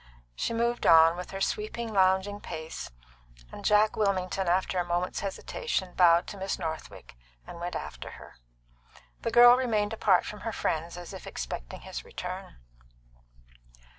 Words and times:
She 0.35 0.51
moved 0.51 0.87
on, 0.87 1.15
with 1.15 1.29
her 1.29 1.39
sweeping, 1.41 1.93
lounging 1.93 2.39
pace, 2.41 2.89
and 3.51 3.63
Jack 3.63 3.95
Wilmington, 3.95 4.47
after 4.47 4.79
a 4.79 4.83
moment's 4.83 5.19
hesitation, 5.19 5.93
bowed 5.93 6.25
to 6.29 6.37
Miss 6.37 6.57
Northwick 6.57 7.15
and 7.45 7.59
went 7.59 7.75
after 7.75 8.09
her. 8.09 8.37
The 9.21 9.29
girl 9.29 9.55
remained 9.55 9.93
apart 9.93 10.25
from 10.25 10.39
her 10.39 10.51
friends, 10.53 10.97
as 10.97 11.13
if 11.13 11.27
expecting 11.27 11.81
his 11.81 12.03
return. 12.03 12.55